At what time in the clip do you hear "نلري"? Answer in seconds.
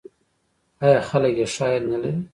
1.91-2.13